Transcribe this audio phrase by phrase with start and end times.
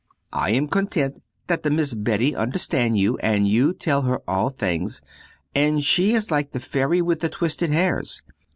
[0.33, 5.03] I am content that the Miss Betty understand you and you tell her all things,
[5.53, 8.23] and she is like the ferry with the twisted hairs.